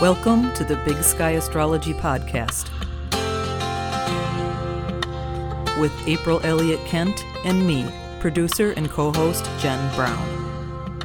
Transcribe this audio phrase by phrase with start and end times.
[0.00, 2.70] Welcome to the Big Sky Astrology Podcast
[5.80, 7.84] with April Elliott Kent and me,
[8.20, 11.02] producer and co host Jen Brown.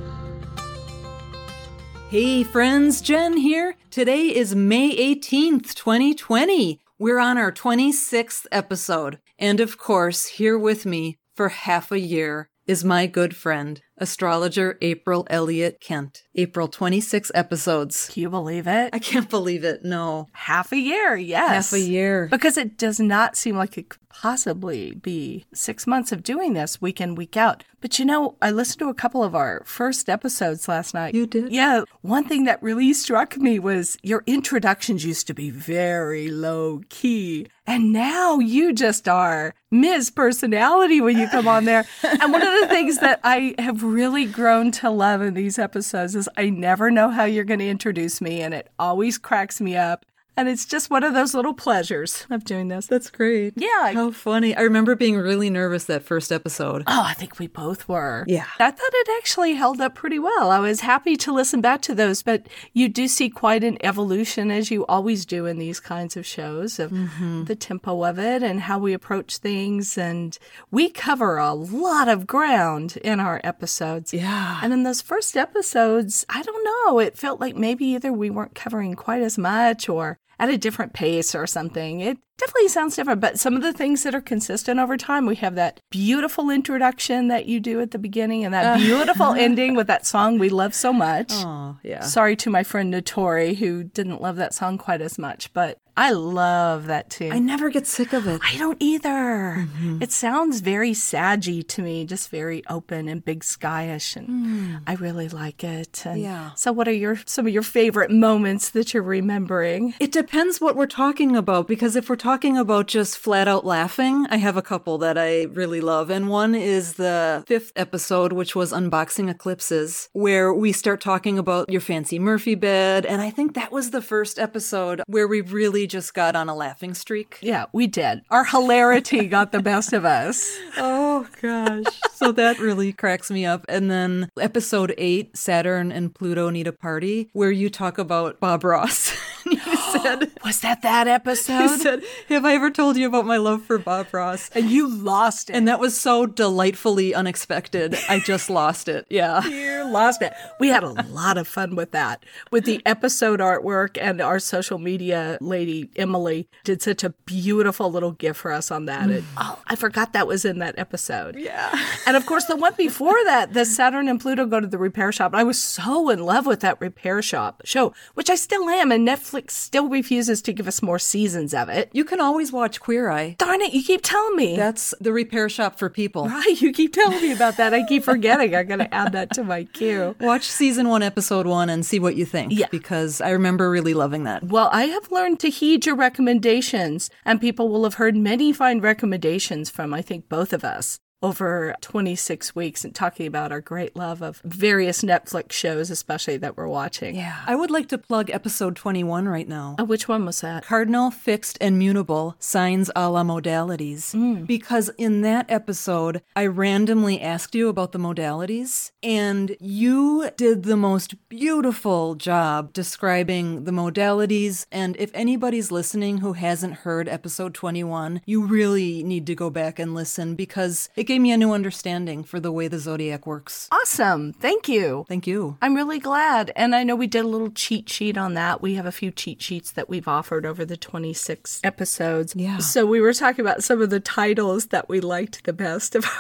[2.12, 3.78] Hey friends, Jen here.
[3.90, 6.80] Today is May 18th, 2020.
[7.00, 9.18] We're on our 26th episode.
[9.40, 14.78] And of course, here with me for half a year is my good friend, astrologer
[14.82, 16.24] April Elliott Kent.
[16.36, 18.10] April, 26 episodes.
[18.12, 18.90] Can you believe it?
[18.94, 19.84] I can't believe it.
[19.84, 20.30] No.
[20.34, 21.72] Half a year, yes.
[21.72, 22.28] Half a year.
[22.30, 26.80] Because it does not seem like it could possibly be six months of doing this
[26.82, 27.64] week in, week out.
[27.82, 31.14] But you know, I listened to a couple of our first episodes last night.
[31.14, 31.52] You did?
[31.52, 31.84] Yeah.
[32.02, 37.48] One thing that really struck me was your introductions used to be very low key.
[37.66, 40.12] And now you just are Ms.
[40.12, 41.86] Personality when you come on there.
[42.04, 46.16] and one of the things that I have really grown to love in these episodes
[46.16, 49.76] is I never know how you're going to introduce me, and it always cracks me
[49.76, 50.06] up.
[50.36, 52.88] And it's just one of those little pleasures of doing this.
[52.88, 53.54] That's great.
[53.56, 53.94] Yeah.
[53.94, 54.56] How funny.
[54.56, 56.84] I remember being really nervous that first episode.
[56.88, 58.26] Oh, I think we both were.
[58.28, 58.48] Yeah.
[58.60, 60.50] I thought it actually held up pretty well.
[60.50, 64.50] I was happy to listen back to those, but you do see quite an evolution,
[64.50, 67.44] as you always do in these kinds of shows, of mm-hmm.
[67.44, 69.98] the tempo of it and how we approach things.
[70.00, 70.38] And
[70.72, 74.14] we cover a lot of ground in our episodes.
[74.14, 74.60] Yeah.
[74.64, 78.56] And in those first episodes, I don't know, it felt like maybe either we weren't
[78.56, 82.02] covering quite as much or at a different pace or something.
[82.02, 85.36] It definitely sounds different, but some of the things that are consistent over time, we
[85.36, 89.88] have that beautiful introduction that you do at the beginning and that beautiful ending with
[89.88, 91.32] that song we love so much.
[91.32, 92.02] Oh, yeah.
[92.02, 96.12] Sorry to my friend Notori who didn't love that song quite as much, but I
[96.12, 97.32] love that tune.
[97.32, 98.42] I never get sick of it.
[98.44, 99.10] I don't either.
[99.10, 100.02] Mm-hmm.
[100.02, 105.30] It sounds very saggy to me, just very open and big skyish, and I really
[105.30, 106.04] like it.
[106.06, 106.20] And.
[106.20, 106.54] Yeah.
[106.56, 109.94] So, what are your some of your favorite moments that you're remembering?
[110.00, 114.26] It depends what we're talking about because if we're talking about just flat out laughing,
[114.32, 116.10] I have a couple that I really love.
[116.10, 121.70] And one is the fifth episode, which was Unboxing Eclipses, where we start talking about
[121.70, 123.06] your fancy Murphy bed.
[123.06, 126.56] And I think that was the first episode where we really just got on a
[126.56, 127.38] laughing streak.
[127.40, 128.24] Yeah, we did.
[128.32, 130.58] Our hilarity got the best of us.
[130.76, 131.86] Oh gosh.
[132.16, 133.64] so that really cracks me up.
[133.70, 138.64] And then episode eight, Saturn and Pluto need a party, where you talk about Bob
[138.64, 139.16] Ross.
[139.52, 139.60] you
[139.92, 141.80] said Was that that you episode?
[141.80, 144.50] said, Have I ever told you about my love for Bob Ross?
[144.56, 145.56] and you lost it.
[145.56, 147.96] And that was so delightfully unexpected.
[148.10, 149.06] I just lost it.
[149.10, 149.44] Yeah.
[149.48, 150.34] you lost it.
[150.60, 152.24] We had a lot of fun with that.
[152.52, 158.12] With the episode artwork and our social media lady, Emily, did such a beautiful little
[158.12, 159.10] gift for us on that.
[159.36, 161.36] Oh, I forgot that was in that episode.
[161.36, 161.72] Yeah.
[162.06, 165.12] And of course, the one before that, the Saturn and Pluto go to the repair
[165.12, 165.34] shop.
[165.34, 169.08] I was so in love with that repair shop show, which I still am, and
[169.08, 171.90] Netflix still refuses to give us more seasons of it.
[171.94, 173.36] You can always watch Queer Eye.
[173.40, 174.56] Darn it, you keep telling me.
[174.56, 176.28] That's the repair shop for people.
[176.28, 177.74] Right, you keep telling me about that.
[177.74, 178.56] I keep forgetting.
[178.56, 180.16] I gotta add that to my queue.
[180.20, 182.52] Watch season one, episode one, and see what you think.
[182.54, 182.68] Yeah.
[182.72, 184.44] Because I remember really loving that.
[184.44, 188.82] Well, I have learned to heed your recommendations, and people will have heard many fine
[188.82, 193.96] recommendations from, I think, both of us over 26 weeks and talking about our great
[193.96, 197.16] love of various Netflix shows, especially that we're watching.
[197.16, 197.42] Yeah.
[197.48, 199.78] I would like to plug episode 21 right now.
[199.80, 200.66] Oh, which one was that?
[200.66, 204.14] Cardinal, fixed, and mutable signs a la modalities.
[204.14, 204.46] Mm.
[204.46, 210.76] Because in that episode, I randomly asked you about the modalities, and you did the
[210.76, 214.66] most beautiful job describing the modalities.
[214.72, 219.80] And if anybody's listening who hasn't heard episode 21, you really need to go back
[219.80, 223.68] and listen because it gave me a new understanding for the way the zodiac works.
[223.72, 224.34] Awesome.
[224.34, 225.06] Thank you.
[225.08, 225.58] Thank you.
[225.62, 226.52] I'm really glad.
[226.56, 228.64] And I know we did a little cheat sheet on that.
[228.64, 232.36] We have a few cheat sheets that we've offered over the 26 episodes.
[232.36, 232.58] Yeah.
[232.58, 236.04] So we were talking about some of the titles that we liked the best of
[236.06, 236.12] our.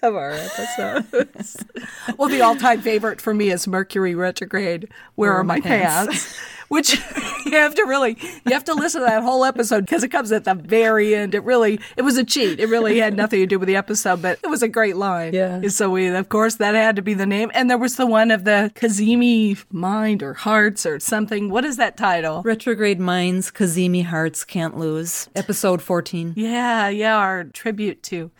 [0.00, 1.56] Of our episodes.
[2.16, 4.88] well, the all time favorite for me is Mercury retrograde.
[5.16, 6.40] Where, are, my pants?
[6.68, 6.94] Which
[7.46, 8.16] you have to really,
[8.46, 11.34] you have to listen to that whole episode because it comes at the very end.
[11.34, 12.60] It really, it was a cheat.
[12.60, 15.32] It really had nothing to do with the episode, but it was a great line.
[15.34, 15.66] Yeah.
[15.68, 17.50] So we, of course, that had to be the name.
[17.54, 21.48] And there was the one of the Cazimi mind or hearts or something.
[21.50, 22.42] What is that title?
[22.42, 26.34] Retrograde Minds, Cazimi Hearts Can't Lose, episode 14.
[26.36, 28.30] Yeah, yeah, our tribute to.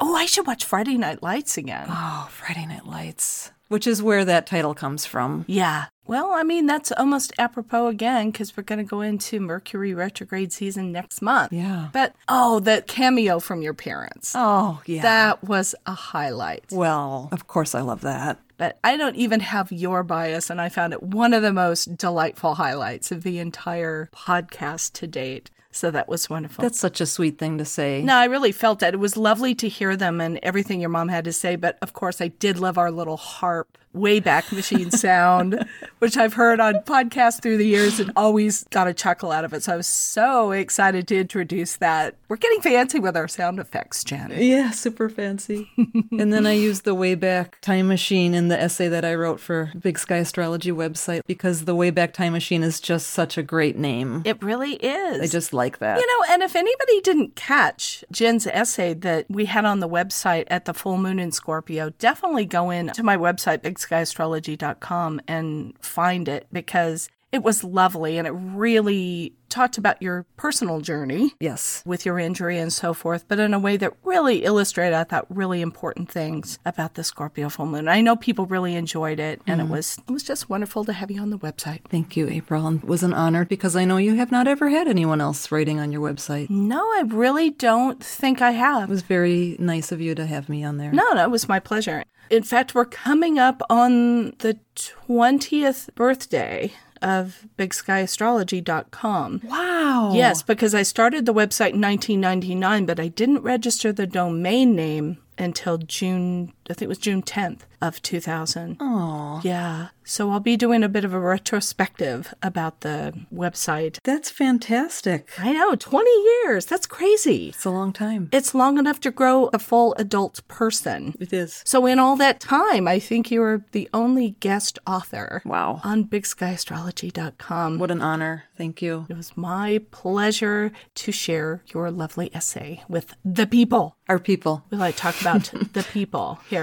[0.00, 1.86] Oh, I should watch Friday Night Lights again.
[1.88, 3.50] Oh, Friday Night Lights.
[3.68, 5.44] which is where that title comes from.
[5.46, 5.86] Yeah.
[6.08, 10.52] Well, I mean, that's almost apropos again because we're going to go into Mercury retrograde
[10.52, 11.52] season next month.
[11.52, 11.90] Yeah.
[11.92, 14.32] But oh, the cameo from your parents.
[14.34, 15.02] Oh, yeah.
[15.02, 16.64] That was a highlight.
[16.72, 18.38] well, of course I love that.
[18.56, 21.96] But I don't even have your bias, and I found it one of the most
[21.96, 25.50] delightful highlights of the entire podcast to date.
[25.70, 26.62] So that was wonderful.
[26.62, 28.02] That's such a sweet thing to say.
[28.02, 28.94] no, I really felt that.
[28.94, 31.54] It was lovely to hear them and everything your mom had to say.
[31.54, 35.64] But of course, I did love our little harp Wayback Machine sound,
[35.98, 39.52] which I've heard on podcasts through the years and always got a chuckle out of
[39.52, 39.62] it.
[39.62, 42.14] So I was so excited to introduce that.
[42.28, 44.32] We're getting fancy with our sound effects, Jen.
[44.36, 45.70] Yeah, super fancy.
[46.12, 49.72] and then I used the Wayback Time Machine in the essay that I wrote for
[49.78, 54.22] Big Sky Astrology website because the Wayback Time Machine is just such a great name.
[54.24, 55.20] It really is.
[55.20, 55.98] I just like that.
[55.98, 60.44] You know, and if anybody didn't catch Jen's essay that we had on the website
[60.48, 66.28] at the full moon in Scorpio, definitely go in to my website, bigskyastrology.com, and find
[66.28, 71.82] it because it was lovely and it really talked about your personal journey yes.
[71.86, 75.26] with your injury and so forth, but in a way that really illustrated, I thought,
[75.34, 77.88] really important things about the Scorpio full moon.
[77.88, 79.72] I know people really enjoyed it, and it mm-hmm.
[79.72, 81.80] was it was just wonderful to have you on the website.
[81.88, 82.66] Thank you, April.
[82.66, 85.50] And it was an honor because I know you have not ever had anyone else
[85.50, 86.50] writing on your website.
[86.50, 88.88] No, I really don't think I have.
[88.88, 90.92] It was very nice of you to have me on there.
[90.92, 92.04] No, no, it was my pleasure.
[92.30, 99.42] In fact, we're coming up on the 20th birthday of bigskyastrology.com.
[99.44, 100.12] Wow.
[100.14, 105.18] Yes, because I started the website in 1999, but I didn't register the domain name
[105.38, 108.76] until June, I think it was June 10th of 2000.
[108.80, 109.88] Oh, Yeah.
[110.04, 113.98] So I'll be doing a bit of a retrospective about the website.
[114.04, 115.28] that's fantastic.
[115.38, 116.64] I know, 20 years.
[116.64, 117.48] That's crazy.
[117.50, 118.30] It's a long time.
[118.32, 121.14] It's long enough to grow a full adult person.
[121.20, 121.62] It is.
[121.66, 125.82] So, in all that time, I think you were the only guest author Wow.
[125.84, 127.78] on bigskyastrology.com.
[127.78, 128.44] What an honor.
[128.56, 129.06] Thank you.
[129.08, 133.96] It was my pleasure to share your lovely essay with the people.
[134.08, 134.64] Our people.
[134.70, 135.44] We like to talk about
[135.74, 136.57] the people here.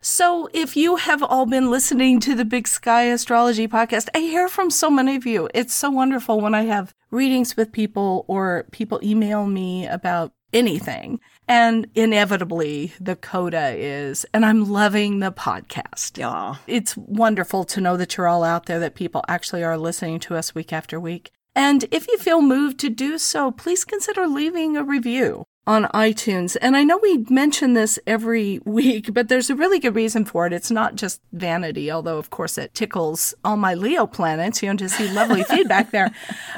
[0.00, 4.48] So, if you have all been listening to the Big Sky Astrology podcast, I hear
[4.48, 5.48] from so many of you.
[5.54, 11.18] It's so wonderful when I have readings with people or people email me about anything.
[11.48, 16.16] And inevitably, the coda is, and I'm loving the podcast.
[16.16, 16.56] Yeah.
[16.68, 20.36] It's wonderful to know that you're all out there, that people actually are listening to
[20.36, 21.32] us week after week.
[21.56, 26.56] And if you feel moved to do so, please consider leaving a review on iTunes.
[26.62, 30.46] And I know we mention this every week, but there's a really good reason for
[30.46, 30.52] it.
[30.54, 34.76] It's not just vanity, although, of course, it tickles all my Leo planets, you know,
[34.78, 36.10] to see lovely feedback there.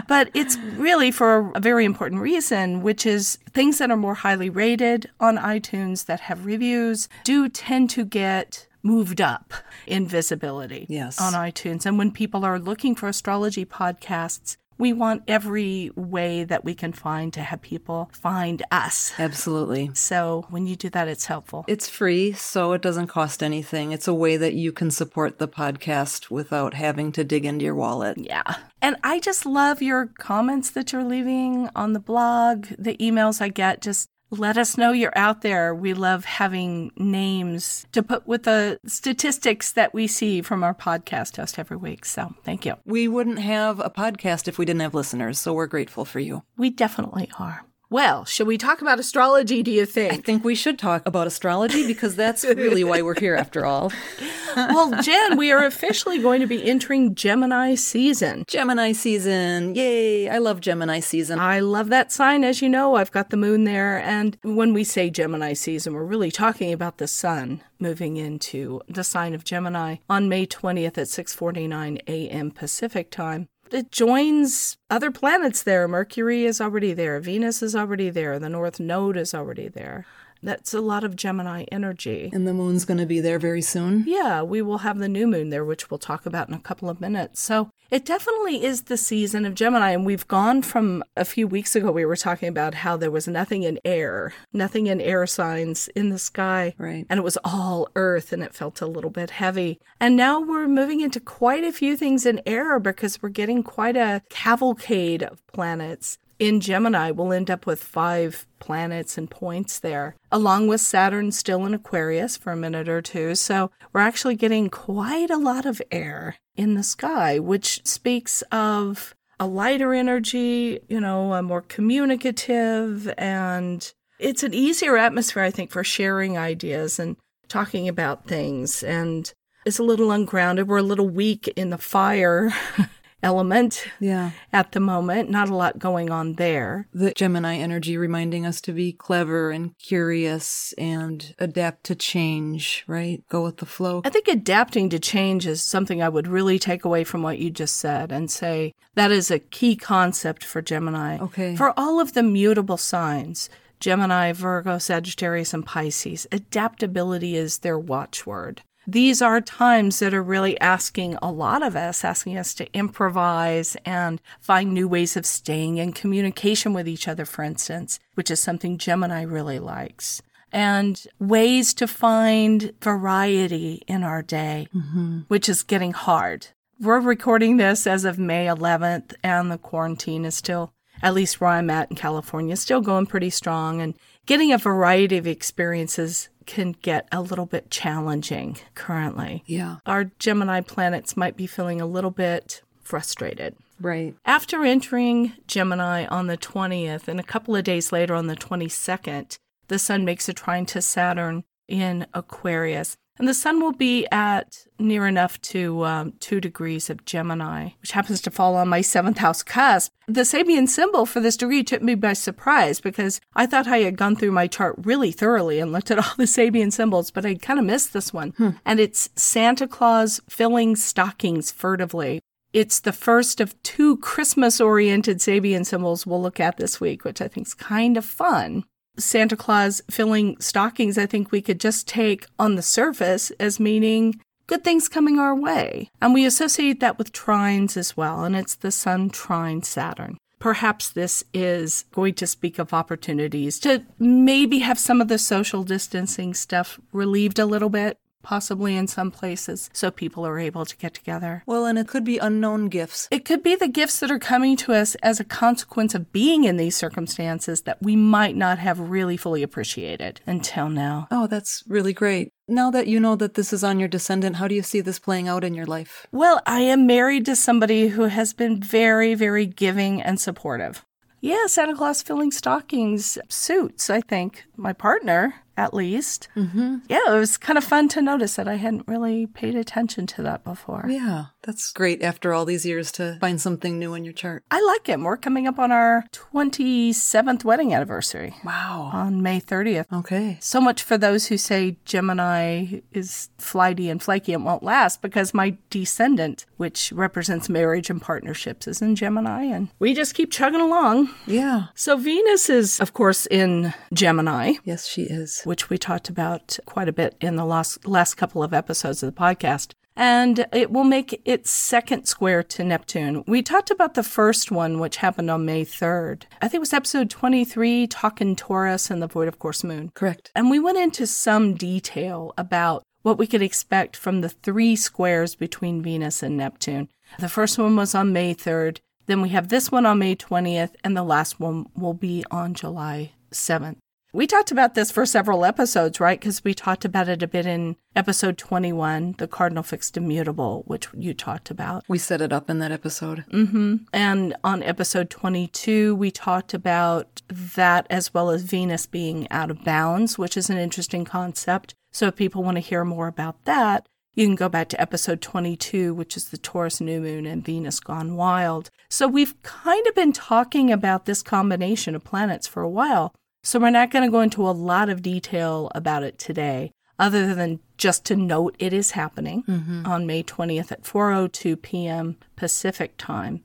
[0.07, 4.49] But it's really for a very important reason, which is things that are more highly
[4.49, 9.53] rated on iTunes that have reviews do tend to get moved up
[9.87, 11.21] in visibility Yes.
[11.21, 11.85] on iTunes.
[11.85, 16.93] And when people are looking for astrology podcasts, we want every way that we can
[16.93, 19.13] find to have people find us.
[19.19, 19.91] Absolutely.
[19.95, 21.65] So when you do that, it's helpful.
[21.69, 23.93] It's free, so it doesn't cost anything.
[23.93, 27.75] It's a way that you can support the podcast without having to dig into your
[27.75, 28.17] wallet.
[28.19, 28.57] Yeah.
[28.81, 33.49] And I just love your comments that you're leaving on the blog, the emails I
[33.49, 33.83] get.
[33.83, 35.75] Just let us know you're out there.
[35.75, 41.37] We love having names to put with the statistics that we see from our podcast
[41.37, 42.05] host every week.
[42.05, 42.77] So thank you.
[42.85, 46.43] We wouldn't have a podcast if we didn't have listeners, so we're grateful for you.
[46.57, 47.65] We definitely are.
[47.93, 50.13] Well, should we talk about astrology, do you think?
[50.13, 50.25] I think?
[50.25, 53.93] think we should talk about astrology because that's really why we're here after all.
[54.57, 58.45] well, Jen, we are officially going to be entering Gemini season.
[58.47, 59.75] Gemini season.
[59.75, 60.29] Yay.
[60.29, 61.41] I love Gemini season.
[61.41, 62.45] I love that sign.
[62.45, 63.99] As you know, I've got the moon there.
[63.99, 69.03] And when we say Gemini season, we're really talking about the sun moving into the
[69.03, 72.53] sign of Gemini on May 20th at 6:49 a.m.
[72.53, 73.49] Pacific time.
[73.73, 75.87] It joins other planets there.
[75.87, 77.21] Mercury is already there.
[77.21, 78.39] Venus is already there.
[78.39, 80.07] The North Node is already there.
[80.43, 82.31] That's a lot of Gemini energy.
[82.33, 84.05] And the moon's going to be there very soon.
[84.07, 86.89] Yeah, we will have the new moon there, which we'll talk about in a couple
[86.89, 87.41] of minutes.
[87.41, 89.91] So it definitely is the season of Gemini.
[89.91, 93.29] And we've gone from a few weeks ago, we were talking about how there was
[93.29, 96.75] nothing in air, nothing in air signs in the sky.
[96.79, 97.05] Right.
[97.11, 99.81] And it was all earth and it felt a little bit heavy.
[100.01, 103.97] And now we're moving into quite a few things in air because we're getting quite
[103.97, 110.17] a cavalcade of planets in Gemini, we'll end up with five planets and points there,
[110.33, 113.35] along with Saturn still in Aquarius for a minute or two.
[113.35, 119.15] So we're actually getting quite a lot of air in the sky, which speaks of
[119.39, 125.71] a lighter energy, you know, a more communicative, and it's an easier atmosphere, I think,
[125.71, 127.17] for sharing ideas and
[127.49, 128.83] talking about things.
[128.83, 129.31] And
[129.67, 130.69] it's a little ungrounded.
[130.69, 132.51] We're a little weak in the fire
[133.23, 134.31] element Yeah.
[134.53, 135.31] at the moment.
[135.31, 136.87] Not a lot going on there.
[136.93, 143.23] The Gemini energy reminding us to be clever and curious and adapt to change, right?
[143.29, 144.03] Go with the flow.
[144.05, 147.51] I think adapting to change is something I would really take away from what you
[147.51, 151.19] just said and say that is a key concept for Gemini.
[151.19, 151.57] Okay.
[151.57, 153.49] For all of the mutable signs,
[153.81, 158.63] Gemini, Virgo, Sagittarius, and Pisces, adaptability is their watchword.
[158.93, 163.77] These are times that are really asking a lot of us, asking us to improvise
[163.85, 168.41] and find new ways of staying in communication with each other, for instance, which is
[168.41, 170.23] something Gemini really likes.
[170.51, 175.21] And ways to find variety in our day, mm-hmm.
[175.29, 176.49] which is getting hard.
[176.81, 181.51] We're recording this as of May 11th, and the quarantine is still, at least where
[181.51, 183.81] I'm at in California, still going pretty strong.
[183.81, 183.95] And
[184.27, 189.43] getting a variety of experiences can get a little bit challenging currently.
[189.47, 189.77] Yeah.
[189.87, 193.55] Our Gemini planets might be feeling a little bit frustrated.
[193.81, 194.15] Right.
[194.25, 199.37] After entering Gemini on the 20th, and a couple of days later on the 22nd,
[199.69, 202.97] the Sun makes a trine to Saturn in Aquarius.
[203.21, 207.93] And the Sun will be at near enough to um, two degrees of Gemini, which
[207.93, 209.93] happens to fall on my seventh house cusp.
[210.09, 213.99] The Sabian symbol for this degree took me by surprise because I thought I had
[213.99, 217.35] gone through my chart really thoroughly and looked at all the Sabian symbols, but I
[217.35, 218.33] kind of missed this one.
[218.65, 222.21] And it's Santa Claus filling stockings furtively.
[222.55, 227.21] It's the first of two Christmas oriented Sabian symbols we'll look at this week, which
[227.21, 228.65] I think is kind of fun.
[228.99, 234.21] Santa Claus filling stockings, I think we could just take on the surface as meaning
[234.47, 235.91] good things coming our way.
[236.03, 240.19] And we associate that with trines as well, and it's the Sun trine Saturn.
[240.41, 245.63] Perhaps this is going to speak of opportunities to maybe have some of the social
[245.63, 250.77] distancing stuff relieved a little bit, possibly in some places, so people are able to
[250.77, 251.43] get together.
[251.47, 253.09] Well, and it could be unknown gifts.
[253.11, 256.45] It could be the gifts that are coming to us as a consequence of being
[256.45, 261.09] in these circumstances that we might not have really fully appreciated until now.
[261.11, 262.31] Oh, that's really great.
[262.49, 264.99] Now that you know that this is on your descendant, how do you see this
[264.99, 266.07] playing out in your life?
[266.11, 270.85] Well, I am married to somebody who has been very, very giving and supportive.
[271.23, 276.29] Yeah, Santa Claus filling stockings suits, I think, my partner at least.
[276.35, 276.79] Mm-hmm.
[276.89, 280.23] Yeah, it was kind of fun to notice that I hadn't really paid attention to
[280.23, 280.87] that before.
[280.89, 284.43] Yeah, that's great after all these years to find something new in your chart.
[284.51, 285.01] I like it.
[285.01, 288.91] We're coming up on our 27th wedding anniversary Wow.
[288.93, 289.87] on May 30th.
[289.93, 290.39] Okay.
[290.41, 295.33] So much for those who say Gemini is flighty and flaky and won't last because
[295.35, 300.61] my descendant, which represents marriage and partnerships, is in Gemini and we just keep chugging
[300.61, 301.11] along.
[301.27, 301.67] Yeah.
[301.75, 305.43] So Venus is, of course, in Gemini, Yes, she is.
[305.45, 309.15] which we talked about quite a bit in the last, last couple of episodes of
[309.15, 309.73] the podcast.
[310.01, 313.23] And it will make its second square to Neptune.
[313.27, 316.23] We talked about the first one, which happened on May 3rd.
[316.41, 319.91] I think it was episode 23, Talking Taurus and the Void of Course Moon.
[319.93, 320.33] Correct.
[320.35, 325.35] And we went into some detail about what we could expect from the three squares
[325.35, 326.89] between Venus and Neptune.
[327.19, 328.79] The first one was on May 3rd.
[329.05, 332.55] Then we have this one on May 20th, and the last one will be on
[332.55, 333.77] July 7th.
[334.13, 336.19] We talked about this for several episodes, right?
[336.19, 340.89] Because we talked about it a bit in episode 21, the cardinal fixed immutable, which
[340.97, 341.85] you talked about.
[341.87, 343.25] We set it up in that episode.
[343.33, 343.77] Mm-hmm.
[343.93, 349.65] And on episode 22, we talked about that as well as Venus being out of
[349.65, 351.75] bounds, which is an interesting concept.
[351.93, 355.21] So if people want to hear more about that, you can go back to episode
[355.21, 358.71] 22, which is the Taurus new moon and Venus gone wild.
[358.89, 363.15] So we've kind of been talking about this combination of planets for a while.
[363.43, 367.35] So we're not going to go into a lot of detail about it today, other
[367.35, 369.87] than just to note it is happening mm-hmm.
[369.87, 372.17] on May 20th at 4:02 p.m.
[372.37, 373.43] Pacific time.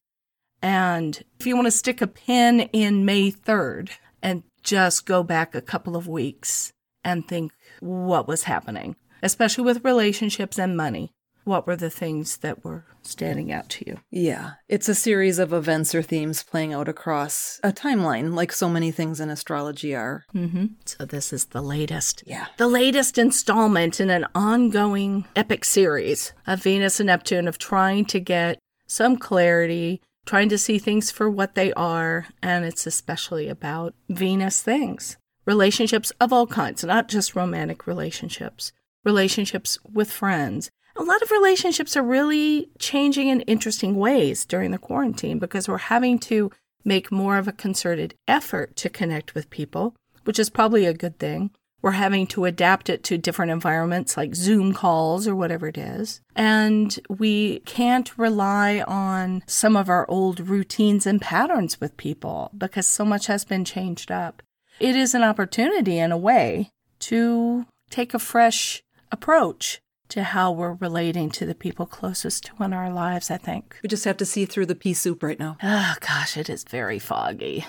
[0.62, 5.54] And if you want to stick a pin in May 3rd and just go back
[5.54, 6.74] a couple of weeks
[7.04, 11.12] and think what was happening, especially with relationships and money,
[11.44, 14.00] what were the things that were standing out to you?
[14.12, 14.52] Yeah.
[14.68, 18.92] It's a series of events or themes playing out across a timeline, like so many
[18.92, 20.26] things in astrology are.
[20.34, 20.66] Mm-hmm.
[20.86, 22.24] So this is the latest.
[22.26, 22.48] Yeah.
[22.58, 28.20] The latest installment in an ongoing epic series of Venus and Neptune of trying to
[28.20, 33.94] get some clarity, trying to see things for what they are, and it's especially about
[34.10, 35.18] Venus things.
[35.46, 38.72] Relationships of all kinds, not just romantic relationships,
[39.04, 40.72] relationships with friends.
[40.98, 45.78] A lot of relationships are really changing in interesting ways during the quarantine because we're
[45.78, 46.52] having to
[46.86, 51.20] make more of a concerted effort to connect with people, which is probably a good
[51.20, 51.52] thing.
[51.82, 56.20] we're having to adapt it to different environments like Zoom calls or whatever it is.
[56.36, 62.88] And we can't rely on some of our old routines and patterns with people because
[62.88, 64.42] so much has been changed up.
[64.80, 66.72] It is an opportunity in a way
[67.02, 72.74] to take a fresh approach to how we're relating to the people closest to in
[72.74, 73.78] our lives, I think.
[73.82, 75.58] We just have to see through the pea soup right now.
[75.64, 77.66] Oh, gosh, it is very foggy.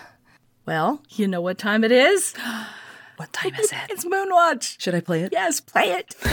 [0.66, 2.34] Well, you know what time it is?
[3.16, 3.78] What time is it?
[3.88, 4.78] It's Moonwatch.
[4.78, 5.32] Should I play it?
[5.32, 6.14] Yes, play it.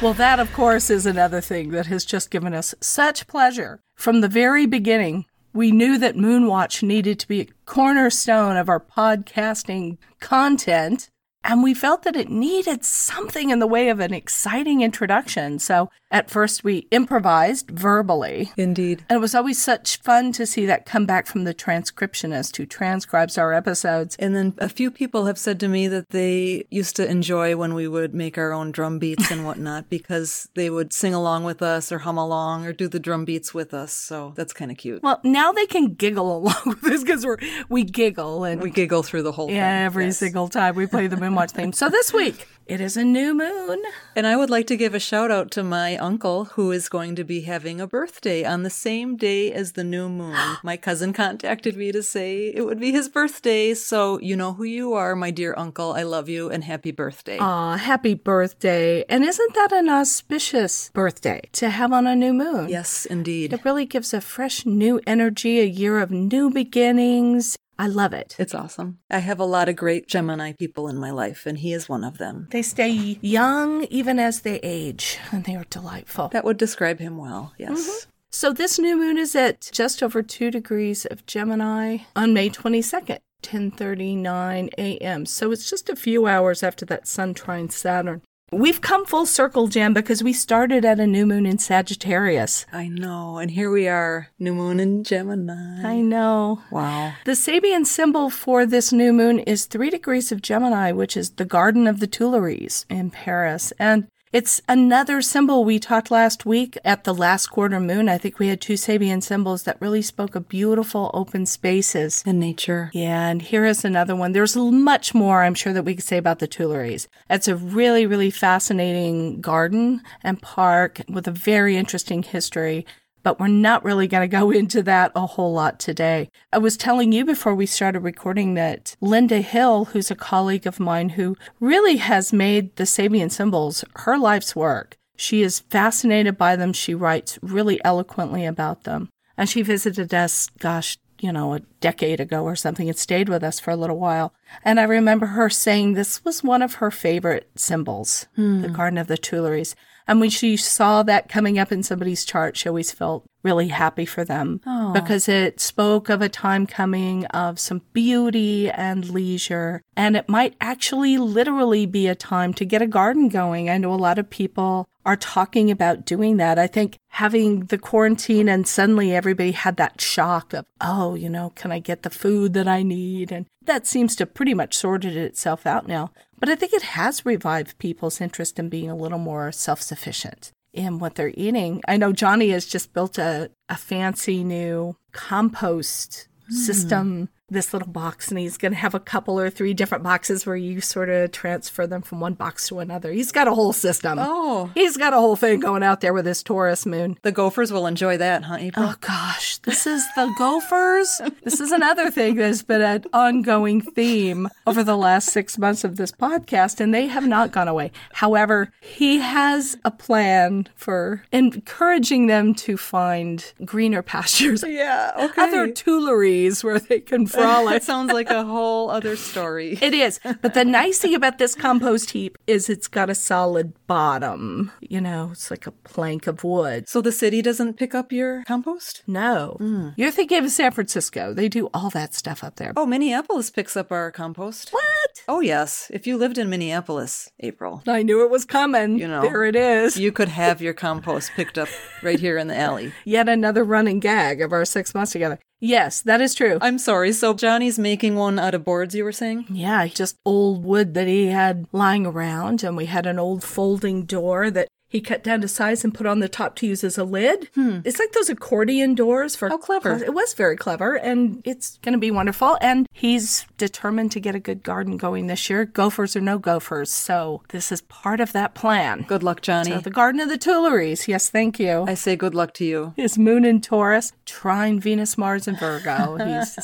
[0.00, 3.82] well, that, of course, is another thing that has just given us such pleasure.
[3.94, 8.80] From the very beginning, we knew that Moonwatch needed to be a cornerstone of our
[8.80, 11.10] podcasting content.
[11.44, 15.58] And we felt that it needed something in the way of an exciting introduction.
[15.58, 18.52] So at first we improvised verbally.
[18.56, 19.04] Indeed.
[19.08, 22.66] And it was always such fun to see that come back from the transcriptionist who
[22.66, 24.14] transcribes our episodes.
[24.20, 27.74] And then a few people have said to me that they used to enjoy when
[27.74, 31.62] we would make our own drum beats and whatnot because they would sing along with
[31.62, 33.92] us or hum along or do the drum beats with us.
[33.92, 35.02] So that's kind of cute.
[35.02, 39.02] Well, now they can giggle along with us because we're we giggle and We giggle
[39.02, 39.56] through the whole thing.
[39.56, 40.18] yeah, every Yes.
[40.18, 41.72] single time we play Moonwatch theme.
[41.72, 43.82] So this week it is a new moon.
[44.14, 47.16] And I would like to give a shout out to my uncle who is going
[47.16, 50.36] to be having a birthday on the same day as the new moon.
[50.62, 53.74] my cousin contacted me to say it would be his birthday.
[53.74, 55.92] So you know who you are, my dear uncle.
[55.92, 57.38] I love you and happy birthday.
[57.38, 59.04] Aw, happy birthday.
[59.08, 62.68] And isn't that an auspicious birthday to have on a new moon?
[62.68, 63.52] yes, indeed.
[63.52, 67.56] It really gives a fresh new energy, a year of new beginnings.
[67.82, 68.36] I love it.
[68.38, 69.00] It's awesome.
[69.10, 72.04] I have a lot of great Gemini people in my life, and he is one
[72.04, 72.46] of them.
[72.52, 76.28] They stay young even as they age, and they are delightful.
[76.28, 77.80] That would describe him well, yes.
[77.80, 78.10] Mm-hmm.
[78.30, 83.18] So this new moon is at just over 2 degrees of Gemini on May 22nd,
[83.42, 85.26] 10:39 a.m.
[85.26, 88.22] So it's just a few hours after that sun trine Saturn.
[88.52, 92.66] We've come full circle, Jen, because we started at a new moon in Sagittarius.
[92.70, 93.38] I know.
[93.38, 95.82] And here we are, new moon in Gemini.
[95.82, 96.60] I know.
[96.70, 97.14] Wow.
[97.24, 101.46] The Sabian symbol for this new moon is 3 degrees of Gemini, which is the
[101.46, 103.72] Garden of the Tuileries in Paris.
[103.78, 108.08] And it's another symbol we talked last week at the last quarter moon.
[108.08, 112.22] I think we had two Sabian symbols that really spoke of beautiful open spaces.
[112.24, 112.90] And nature.
[112.94, 114.32] Yeah, and here is another one.
[114.32, 117.08] There's much more I'm sure that we could say about the Tuileries.
[117.28, 122.86] It's a really, really fascinating garden and park with a very interesting history,
[123.22, 126.30] but we're not really going to go into that a whole lot today.
[126.52, 130.80] I was telling you before we started recording that Lynda Hill, who's a colleague of
[130.80, 136.56] mine who really has made the Sabian symbols her life's work, she is fascinated by
[136.56, 136.72] them.
[136.72, 139.08] She writes really eloquently about them.
[139.36, 143.44] And she visited us, gosh, you know, a decade ago or something and stayed with
[143.44, 144.34] us for a little while.
[144.64, 148.72] And I remember her saying this was one of her favorite symbols, the hmm.
[148.72, 149.76] Garden of the Tuileries.
[150.06, 154.04] And when she saw that coming up in somebody's chart, she always felt really happy
[154.04, 154.60] for them
[154.92, 159.82] because it spoke of a time coming of some beauty and leisure.
[159.96, 163.68] And it might actually literally be a time to get a garden going.
[163.68, 166.58] I know a lot of people are talking about doing that.
[166.58, 171.50] I think having the quarantine and suddenly everybody had that shock of, oh, you know,
[171.56, 173.32] can I get the food that I need?
[173.32, 176.12] And that seems to pretty much sorted itself out now.
[176.42, 180.50] But I think it has revived people's interest in being a little more self sufficient
[180.72, 181.80] in what they're eating.
[181.86, 186.56] I know Johnny has just built a, a fancy new compost hmm.
[186.56, 190.46] system, this little box, and he's going to have a couple or three different boxes
[190.46, 193.12] where you sort of transfer them from one box to another.
[193.12, 194.18] He's got a whole system.
[194.20, 197.18] Oh, He's got a whole thing going out there with his Taurus moon.
[197.22, 198.86] the gophers will enjoy that, huh, April?
[198.88, 201.20] Oh gosh, this is the gophers.
[201.44, 205.96] this is another thing that's been an ongoing theme over the last six months of
[205.96, 207.90] this podcast, and they have not gone away.
[208.14, 215.42] However, he has a plan for encouraging them to find greener pastures, yeah, okay.
[215.42, 217.72] other Tuileries where they can frolic.
[217.74, 219.78] that sounds like a whole other story.
[219.82, 220.20] It is.
[220.40, 224.70] But the nice thing about this compost heap is it's got a solid bottom.
[224.80, 226.88] You know, it's like a plank of wood.
[226.88, 229.02] So the city doesn't pick up your compost?
[229.06, 229.56] No.
[229.96, 231.34] You're thinking of San Francisco.
[231.34, 232.72] They do all that stuff up there.
[232.76, 234.70] Oh, Minneapolis picks up our compost.
[234.70, 235.22] What?
[235.28, 235.90] Oh, yes.
[235.92, 238.98] If you lived in Minneapolis, April, I knew it was coming.
[238.98, 239.22] You know.
[239.22, 239.96] There it is.
[239.98, 241.68] you could have your compost picked up
[242.02, 242.92] right here in the alley.
[243.04, 245.38] Yet another running gag of our six months together.
[245.64, 246.58] Yes, that is true.
[246.60, 247.12] I'm sorry.
[247.12, 249.46] So Johnny's making one out of boards, you were saying?
[249.48, 254.02] Yeah, just old wood that he had lying around, and we had an old folding
[254.02, 256.98] door that he cut down to size and put on the top to use as
[256.98, 257.48] a lid.
[257.54, 257.78] Hmm.
[257.82, 259.94] It's like those accordion doors for How clever.
[259.94, 262.58] It was very clever and it's going to be wonderful.
[262.60, 266.90] And he's determined to get a good garden going this year, gophers or no gophers.
[266.90, 269.06] So this is part of that plan.
[269.08, 269.70] Good luck, Johnny.
[269.70, 271.08] So the Garden of the Tuileries.
[271.08, 271.86] Yes, thank you.
[271.88, 272.92] I say good luck to you.
[272.94, 276.16] His moon in Taurus, trine Venus, Mars, and Virgo.
[276.22, 276.58] He's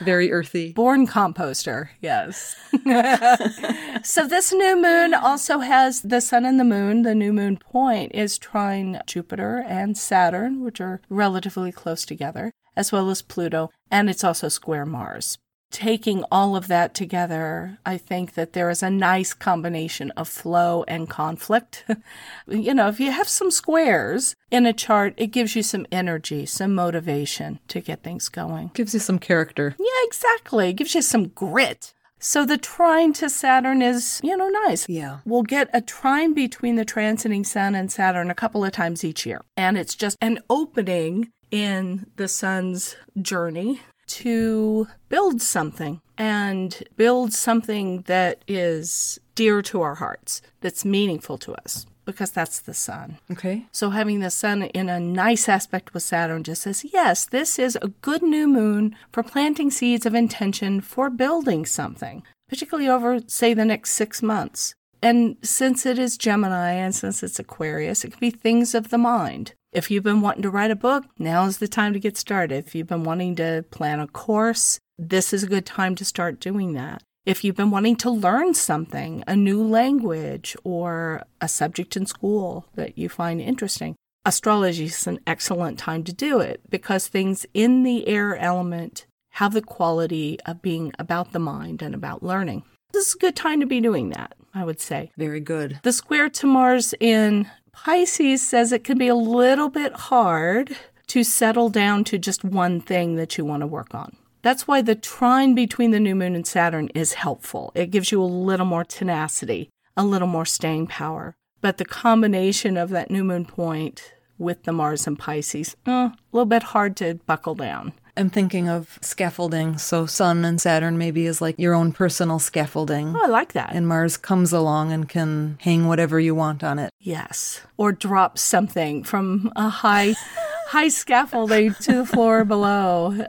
[0.00, 0.72] Very earthy.
[0.72, 1.90] born composter.
[2.00, 2.56] Yes.
[4.02, 7.02] so this new moon also has the sun and the moon.
[7.02, 12.90] The new moon point is trine Jupiter and Saturn, which are relatively close together, as
[12.90, 15.38] well as Pluto, and it's also square Mars.
[15.70, 20.84] Taking all of that together, I think that there is a nice combination of flow
[20.88, 21.84] and conflict.
[22.48, 26.44] you know, if you have some squares in a chart, it gives you some energy,
[26.44, 28.72] some motivation to get things going.
[28.74, 29.76] Gives you some character.
[29.78, 30.70] Yeah, exactly.
[30.70, 31.94] It gives you some grit.
[32.20, 34.86] So the trine to Saturn is, you know, nice.
[34.88, 35.20] Yeah.
[35.24, 39.24] We'll get a trine between the transiting Sun and Saturn a couple of times each
[39.24, 39.40] year.
[39.56, 48.02] And it's just an opening in the Sun's journey to build something and build something
[48.02, 53.18] that is dear to our hearts, that's meaningful to us, because that's the Sun.
[53.30, 53.66] Okay.
[53.72, 57.76] So having the sun in a nice aspect with Saturn just says, yes, this is
[57.80, 63.54] a good new moon for planting seeds of intention for building something, particularly over, say,
[63.54, 64.74] the next six months.
[65.02, 68.98] And since it is Gemini and since it's Aquarius, it could be things of the
[68.98, 69.54] mind.
[69.72, 72.66] If you've been wanting to write a book, now is the time to get started.
[72.66, 76.40] If you've been wanting to plan a course, this is a good time to start
[76.40, 77.02] doing that.
[77.26, 82.64] If you've been wanting to learn something, a new language or a subject in school
[82.76, 87.82] that you find interesting, astrology is an excellent time to do it because things in
[87.82, 92.62] the air element have the quality of being about the mind and about learning.
[92.92, 95.12] This is a good time to be doing that, I would say.
[95.18, 95.78] Very good.
[95.82, 100.74] The square to Mars in Pisces says it can be a little bit hard
[101.08, 104.16] to settle down to just one thing that you want to work on.
[104.42, 107.72] That's why the trine between the new moon and Saturn is helpful.
[107.74, 111.34] It gives you a little more tenacity, a little more staying power.
[111.60, 116.16] But the combination of that new moon point with the Mars and Pisces, uh, a
[116.32, 117.92] little bit hard to buckle down.
[118.16, 119.78] I'm thinking of scaffolding.
[119.78, 123.14] So Sun and Saturn maybe is like your own personal scaffolding.
[123.16, 123.74] Oh, I like that.
[123.74, 126.90] And Mars comes along and can hang whatever you want on it.
[126.98, 127.60] Yes.
[127.76, 130.14] Or drop something from a high
[130.68, 133.26] high scaffolding to the floor below.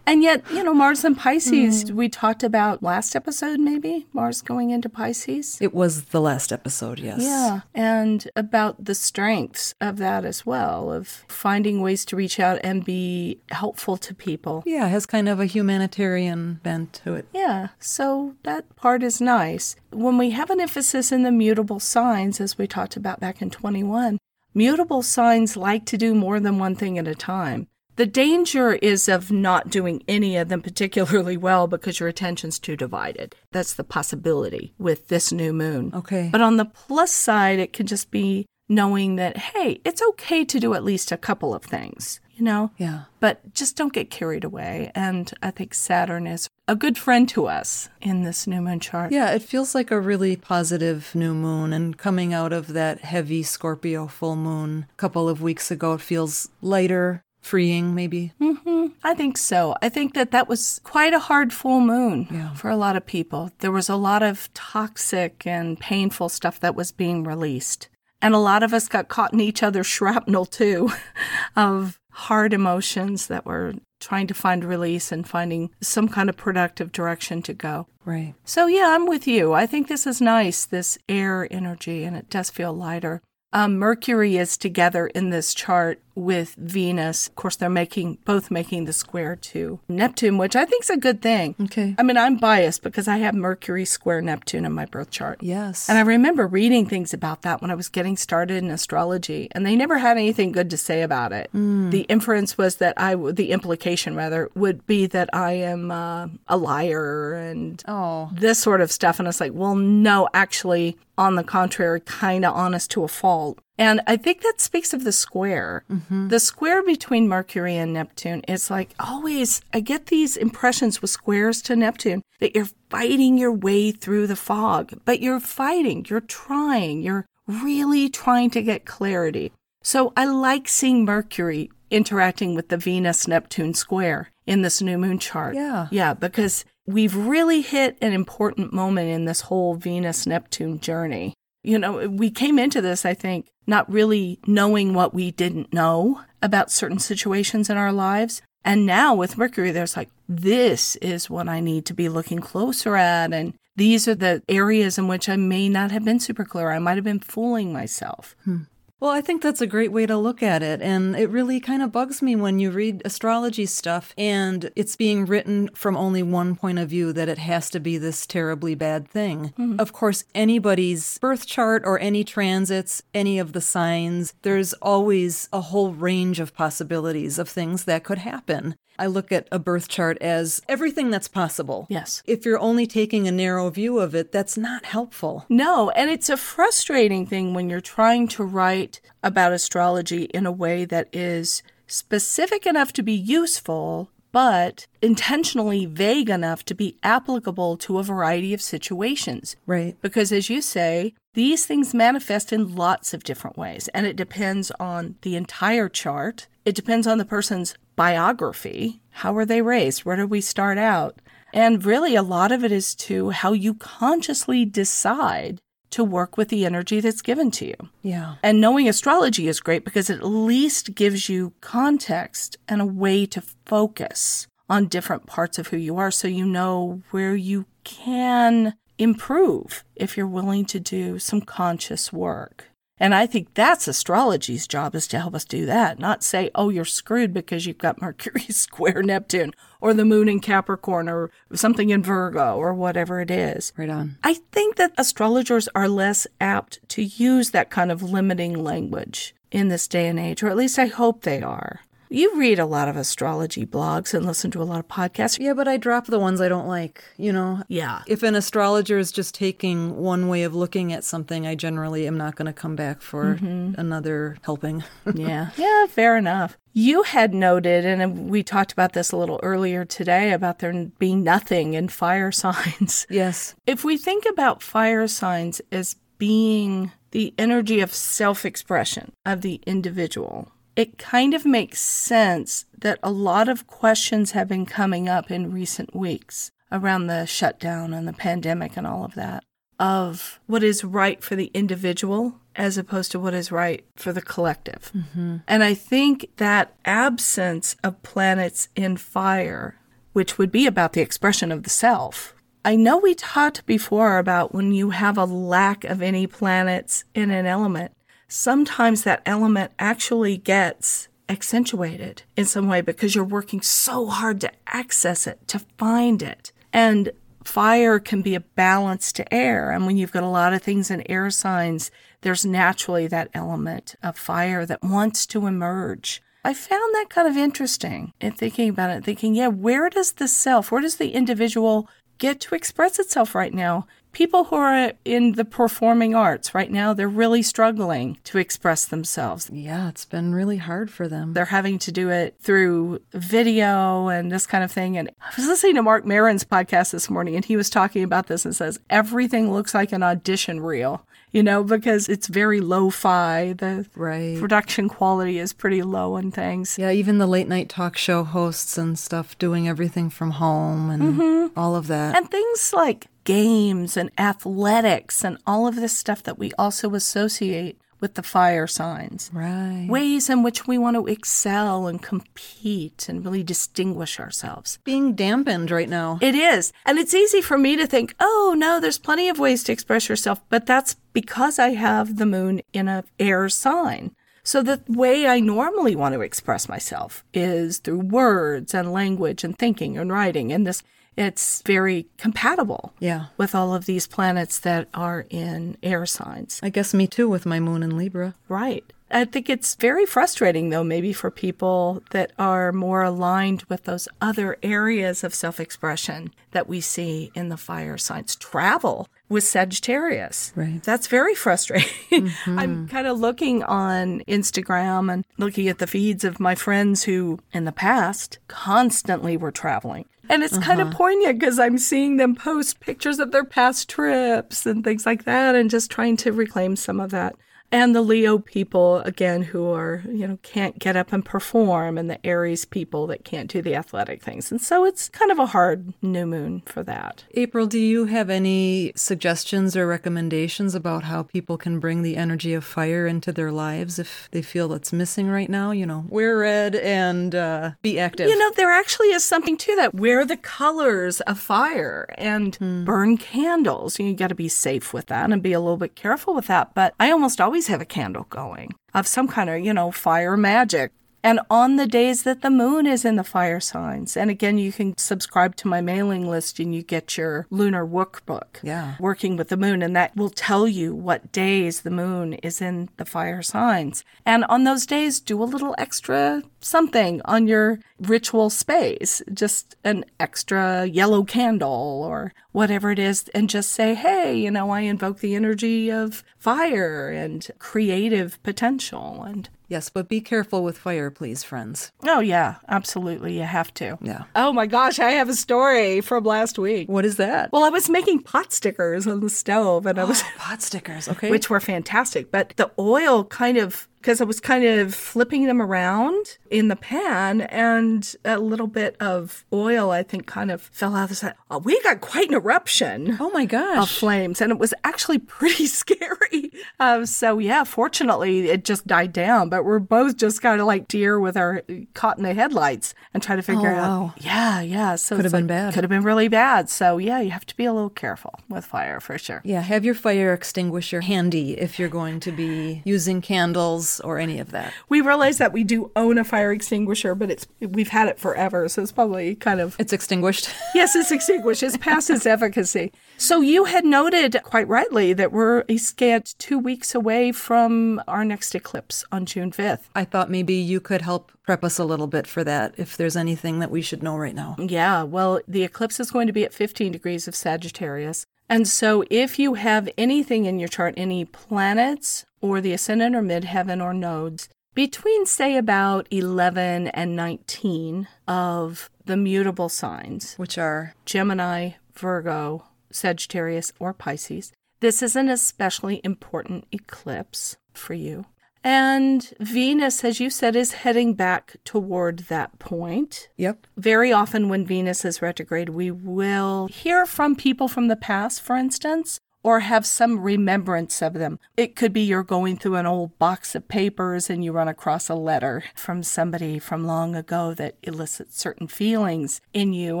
[0.10, 1.94] And yet, you know, Mars and Pisces, hmm.
[1.94, 5.56] we talked about last episode, maybe Mars going into Pisces.
[5.60, 7.20] It was the last episode, yes.
[7.22, 7.60] Yeah.
[7.76, 12.84] And about the strengths of that as well, of finding ways to reach out and
[12.84, 14.64] be helpful to people.
[14.66, 17.28] Yeah, it has kind of a humanitarian bent to it.
[17.32, 19.76] Yeah, so that part is nice.
[19.92, 23.48] When we have an emphasis in the mutable signs, as we talked about back in
[23.48, 24.18] 21,
[24.54, 27.68] mutable signs like to do more than one thing at a time.
[28.00, 32.74] The danger is of not doing any of them particularly well because your attention's too
[32.74, 33.36] divided.
[33.52, 35.92] That's the possibility with this new moon.
[35.94, 36.30] Okay.
[36.32, 40.58] But on the plus side, it can just be knowing that, hey, it's okay to
[40.58, 42.70] do at least a couple of things, you know?
[42.78, 43.02] Yeah.
[43.18, 44.90] But just don't get carried away.
[44.94, 49.12] And I think Saturn is a good friend to us in this new moon chart.
[49.12, 51.74] Yeah, it feels like a really positive new moon.
[51.74, 56.00] And coming out of that heavy Scorpio full moon a couple of weeks ago, it
[56.00, 58.32] feels lighter, freeing, maybe.
[58.38, 59.74] hmm I think so.
[59.80, 62.52] I think that that was quite a hard full moon Yeah.
[62.54, 63.50] for a lot of people.
[63.60, 67.88] There was a lot of toxic and painful stuff that was being released.
[68.22, 70.90] And a lot of us got caught in each other's shrapnel too
[71.56, 76.90] of hard emotions that were trying to find release and finding some kind of productive
[76.92, 77.86] direction to go.
[78.04, 78.34] Right.
[78.44, 79.52] So, yeah, I'm with you.
[79.52, 83.22] I think this is nice, this air energy, and it does feel lighter.
[83.52, 87.28] Um, Mercury is together in this chart with Venus.
[87.28, 90.96] Of course, they're making both making the square to Neptune, which I think is a
[90.96, 91.54] good thing.
[91.62, 91.94] Okay.
[91.98, 95.42] I mean, I'm biased because I have Mercury square Neptune in my birth chart.
[95.42, 95.88] Yes.
[95.88, 99.64] And I remember reading things about that when I was getting started in astrology, and
[99.64, 101.50] they never had anything good to say about it.
[101.52, 106.28] The inference was that I, w- the implication rather, would be that I am uh,
[106.48, 108.30] a liar and oh.
[108.32, 109.18] this sort of stuff.
[109.18, 113.60] And it's like, well, no, actually, on the contrary, kind of honest to a fault.
[113.76, 115.84] And I think that speaks of the square.
[115.90, 116.28] Mm-hmm.
[116.28, 121.60] The square between Mercury and Neptune is like always, I get these impressions with squares
[121.62, 127.02] to Neptune that you're fighting your way through the fog, but you're fighting, you're trying,
[127.02, 129.52] you're really trying to get clarity.
[129.82, 135.18] So I like seeing Mercury interacting with the Venus Neptune square in this new moon
[135.18, 135.54] chart.
[135.54, 135.88] Yeah.
[135.90, 141.34] Yeah, because we've really hit an important moment in this whole Venus Neptune journey.
[141.62, 146.22] You know, we came into this, I think, not really knowing what we didn't know
[146.42, 148.42] about certain situations in our lives.
[148.64, 152.96] And now with Mercury, there's like, this is what I need to be looking closer
[152.96, 153.32] at.
[153.32, 156.70] And these are the areas in which I may not have been super clear.
[156.70, 158.34] I might have been fooling myself.
[158.44, 158.62] Hmm.
[159.00, 160.82] Well, I think that's a great way to look at it.
[160.82, 165.24] And it really kind of bugs me when you read astrology stuff and it's being
[165.24, 169.08] written from only one point of view that it has to be this terribly bad
[169.08, 169.54] thing.
[169.58, 169.80] Mm-hmm.
[169.80, 175.62] Of course, anybody's birth chart or any transits, any of the signs, there's always a
[175.62, 178.76] whole range of possibilities of things that could happen.
[179.00, 181.86] I look at a birth chart as everything that's possible.
[181.88, 182.22] Yes.
[182.26, 185.46] If you're only taking a narrow view of it, that's not helpful.
[185.48, 190.52] No, and it's a frustrating thing when you're trying to write about astrology in a
[190.52, 197.78] way that is specific enough to be useful, but intentionally vague enough to be applicable
[197.78, 199.56] to a variety of situations.
[199.66, 199.96] Right.
[200.02, 204.70] Because as you say, these things manifest in lots of different ways, and it depends
[204.78, 206.48] on the entire chart.
[206.64, 208.98] It depends on the person's biography.
[209.10, 210.06] How were they raised?
[210.06, 211.20] Where did we start out?
[211.52, 215.60] And really, a lot of it is to how you consciously decide
[215.90, 217.74] to work with the energy that's given to you.
[218.00, 218.36] Yeah.
[218.42, 223.26] And knowing astrology is great because it at least gives you context and a way
[223.26, 228.72] to focus on different parts of who you are so you know where you can
[228.96, 232.69] improve if you're willing to do some conscious work.
[233.00, 236.68] And I think that's astrology's job is to help us do that, not say, oh,
[236.68, 241.88] you're screwed because you've got Mercury square Neptune or the moon in Capricorn or something
[241.88, 243.72] in Virgo or whatever it is.
[243.76, 244.18] Right on.
[244.22, 249.68] I think that astrologers are less apt to use that kind of limiting language in
[249.68, 251.80] this day and age, or at least I hope they are.
[252.12, 255.38] You read a lot of astrology blogs and listen to a lot of podcasts.
[255.38, 257.62] Yeah, but I drop the ones I don't like, you know?
[257.68, 258.02] Yeah.
[258.08, 262.18] If an astrologer is just taking one way of looking at something, I generally am
[262.18, 263.80] not going to come back for mm-hmm.
[263.80, 264.82] another helping.
[265.14, 265.50] yeah.
[265.56, 266.58] Yeah, fair enough.
[266.72, 271.22] You had noted, and we talked about this a little earlier today, about there being
[271.22, 273.06] nothing in fire signs.
[273.08, 273.54] Yes.
[273.66, 279.60] If we think about fire signs as being the energy of self expression of the
[279.64, 285.30] individual, it kind of makes sense that a lot of questions have been coming up
[285.30, 289.44] in recent weeks around the shutdown and the pandemic and all of that
[289.78, 294.22] of what is right for the individual as opposed to what is right for the
[294.22, 294.90] collective.
[294.94, 295.36] Mm-hmm.
[295.46, 299.76] And I think that absence of planets in fire,
[300.12, 302.34] which would be about the expression of the self.
[302.64, 307.30] I know we talked before about when you have a lack of any planets in
[307.30, 307.92] an element,
[308.30, 314.50] sometimes that element actually gets accentuated in some way because you're working so hard to
[314.66, 316.52] access it, to find it.
[316.72, 317.12] And
[317.44, 319.70] fire can be a balance to air.
[319.70, 321.90] And when you've got a lot of things in air signs,
[322.22, 326.22] there's naturally that element of fire that wants to emerge.
[326.44, 330.28] I found that kind of interesting in thinking about it, thinking, yeah, where does the
[330.28, 331.88] self, where does the individual
[332.18, 333.86] get to express itself right now?
[334.12, 339.48] People who are in the performing arts right now, they're really struggling to express themselves.
[339.52, 341.32] Yeah, it's been really hard for them.
[341.32, 344.96] They're having to do it through video and this kind of thing.
[344.98, 348.26] And I was listening to Marc Maron's podcast this morning, and he was talking about
[348.26, 351.06] this and says everything looks like an audition reel.
[351.32, 353.52] You know, because it's very lo-fi.
[353.52, 354.38] The right.
[354.38, 356.76] production quality is pretty low and things.
[356.76, 361.02] Yeah, even the late night talk show hosts and stuff doing everything from home and
[361.02, 361.58] mm-hmm.
[361.58, 362.16] all of that.
[362.16, 367.78] And things like games and athletics and all of this stuff that we also associate
[368.00, 369.30] with the fire signs.
[369.32, 369.86] Right.
[369.88, 374.78] Ways in which we want to excel and compete and really distinguish ourselves.
[374.84, 376.18] Being dampened right now.
[376.20, 376.72] It is.
[376.84, 380.08] And it's easy for me to think, oh, no, there's plenty of ways to express
[380.08, 380.40] yourself.
[380.48, 384.14] But that's because I have the moon in a air sign.
[384.42, 389.56] So the way I normally want to express myself is through words and language and
[389.56, 390.82] thinking and writing and this
[391.16, 393.26] it's very compatible yeah.
[393.36, 396.60] with all of these planets that are in air signs.
[396.62, 398.34] I guess me too with my moon in Libra.
[398.48, 398.84] Right.
[399.12, 404.08] I think it's very frustrating, though, maybe for people that are more aligned with those
[404.20, 408.36] other areas of self expression that we see in the fire signs.
[408.36, 410.52] Travel with Sagittarius.
[410.54, 410.82] Right.
[410.82, 411.88] That's very frustrating.
[412.20, 412.58] Mm-hmm.
[412.58, 417.38] I'm kind of looking on Instagram and looking at the feeds of my friends who,
[417.52, 420.06] in the past, constantly were traveling.
[420.30, 420.64] And it's uh-huh.
[420.64, 425.04] kind of poignant because I'm seeing them post pictures of their past trips and things
[425.04, 427.34] like that and just trying to reclaim some of that
[427.72, 432.10] And the Leo people, again, who are, you know, can't get up and perform, and
[432.10, 434.50] the Aries people that can't do the athletic things.
[434.50, 437.24] And so it's kind of a hard new moon for that.
[437.34, 442.54] April, do you have any suggestions or recommendations about how people can bring the energy
[442.54, 445.70] of fire into their lives if they feel it's missing right now?
[445.70, 448.28] You know, wear red and uh, be active.
[448.28, 449.94] You know, there actually is something to that.
[449.94, 454.00] Wear the colors of fire and burn candles.
[454.00, 456.74] You got to be safe with that and be a little bit careful with that.
[456.74, 460.36] But I almost always have a candle going of some kind of, you know, fire
[460.36, 460.92] magic.
[461.22, 464.72] And on the days that the moon is in the fire signs, and again, you
[464.72, 468.58] can subscribe to my mailing list and you get your lunar workbook.
[468.62, 468.96] Yeah.
[468.98, 472.88] Working with the moon, and that will tell you what days the moon is in
[472.96, 474.04] the fire signs.
[474.24, 480.04] And on those days, do a little extra something on your ritual space, just an
[480.18, 485.20] extra yellow candle or whatever it is, and just say, hey, you know, I invoke
[485.20, 489.22] the energy of fire and creative potential.
[489.22, 491.92] And Yes, but be careful with fire, please, friends.
[492.02, 493.38] oh, yeah, absolutely.
[493.38, 493.98] You have to.
[494.02, 494.24] Yeah.
[494.34, 496.88] Oh my gosh, I have a story from last week.
[496.88, 497.52] What is that?
[497.52, 501.30] Well, I was making pot stickers on the stove and I was pot stickers, okay.
[501.30, 502.32] which were fantastic.
[502.32, 506.76] But the oil kind of, because I was kind of flipping them around in the
[506.76, 511.14] pan, and a little bit of oil, I think, kind of fell out of the
[511.14, 511.34] side.
[511.50, 513.18] Oh, we got quite an eruption.
[513.20, 513.82] oh my gosh.
[513.82, 516.50] Of flames, and it was actually pretty scary.
[516.78, 519.48] Uh, so yeah, fortunately, it just died down.
[519.50, 521.62] But we're both just kind of like deer with our
[521.94, 523.80] caught in the headlights and trying to figure Oh, out.
[524.00, 524.14] wow.
[524.18, 524.94] Yeah, yeah.
[524.96, 525.74] So Could have been like- bad.
[525.74, 526.68] Could have been really bad.
[526.70, 529.42] So yeah, you have to be a little careful with fire for sure.
[529.44, 534.38] Yeah, have your fire extinguisher handy if you're going to be using candles or any
[534.38, 534.72] of that.
[534.88, 538.68] We realize that we do own a fire extinguisher, but it's we've had it forever,
[538.68, 540.50] so it's probably kind of It's extinguished.
[540.74, 541.62] yes, it's extinguished.
[541.62, 542.92] It's past its efficacy.
[543.16, 548.24] So you had noted quite rightly that we're a scant two weeks away from our
[548.24, 549.88] next eclipse on June fifth.
[549.94, 553.16] I thought maybe you could help prep us a little bit for that if there's
[553.16, 554.54] anything that we should know right now.
[554.58, 558.26] Yeah, well, the eclipse is going to be at 15 degrees of Sagittarius.
[558.50, 563.22] And so if you have anything in your chart, any planets or the ascendant or
[563.22, 570.94] midheaven or nodes, between, say, about 11 and 19 of the mutable signs, Which are
[571.06, 578.26] Gemini, Virgo, Sagittarius, or Pisces, this is an especially important eclipse for you.
[578.62, 583.66] And Venus, as you said, is heading back toward that point Yep.
[583.76, 588.56] very often when Venus is retrograde, we will hear from people from the past, for
[588.56, 591.38] instance, or have some remembrance of them.
[591.56, 595.08] It could be you're going through an old box of papers and you run across
[595.08, 600.00] a letter from somebody from long ago that elicits certain feelings in you.